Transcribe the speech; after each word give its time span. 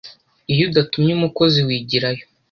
iyo 0.53 0.63
udatumye 0.69 1.11
umukozi 1.15 1.59
wigirayo 1.67 2.23